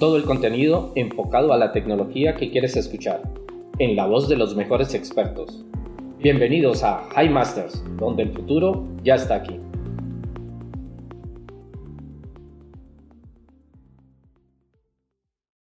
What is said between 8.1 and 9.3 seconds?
el futuro ya